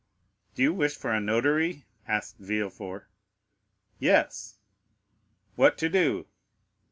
"Do 0.55 0.63
you 0.63 0.73
wish 0.73 0.95
for 0.97 1.13
a 1.13 1.21
notary?" 1.21 1.85
asked 2.07 2.39
Villefort. 2.39 3.07
"Yes." 3.99 4.57
"What 5.55 5.77
to 5.77 5.89
do?" 5.89 6.25